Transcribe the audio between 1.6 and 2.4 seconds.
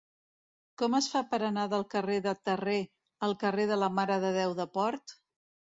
del carrer de